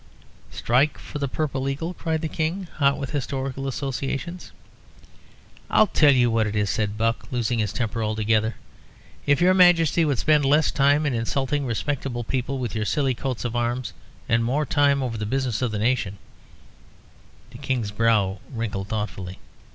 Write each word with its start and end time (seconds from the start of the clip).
"Strike 0.49 0.97
for 0.97 1.19
the 1.19 1.27
purple 1.27 1.69
Eagle!" 1.69 1.93
cried 1.93 2.21
the 2.21 2.27
King, 2.27 2.67
hot 2.77 2.97
with 2.97 3.11
historical 3.11 3.67
associations. 3.67 4.51
"I'll 5.69 5.85
tell 5.85 6.11
you 6.13 6.31
what 6.31 6.47
it 6.47 6.55
is," 6.55 6.71
said 6.71 6.97
Buck, 6.97 7.31
losing 7.31 7.59
his 7.59 7.71
temper 7.71 8.01
altogether. 8.01 8.55
"If 9.27 9.41
your 9.41 9.53
Majesty 9.53 10.03
would 10.03 10.17
spend 10.17 10.43
less 10.43 10.71
time 10.71 11.05
in 11.05 11.13
insulting 11.13 11.67
respectable 11.67 12.23
people 12.23 12.57
with 12.57 12.73
your 12.73 12.83
silly 12.85 13.13
coats 13.13 13.45
of 13.45 13.55
arms, 13.55 13.93
and 14.27 14.43
more 14.43 14.65
time 14.65 15.03
over 15.03 15.19
the 15.19 15.27
business 15.27 15.61
of 15.61 15.69
the 15.69 15.77
nation" 15.77 16.17
The 17.51 17.59
King's 17.59 17.91
brow 17.91 18.39
wrinkled 18.51 18.87
thoughtfully. 18.87 19.37